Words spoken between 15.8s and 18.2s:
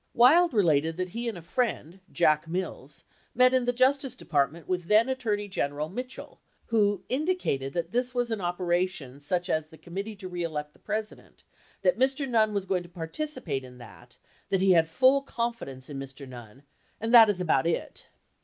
in Mr. Nunn, and that is about it."